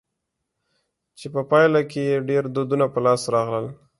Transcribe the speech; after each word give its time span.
چي 1.17 1.27
په 1.33 1.41
پايله 1.49 1.81
کښي 1.89 2.03
ئې 2.09 2.17
ډېر 2.29 2.43
دودونه 2.55 2.85
په 2.93 2.99
لاس 3.05 3.21
راغلل. 3.35 3.67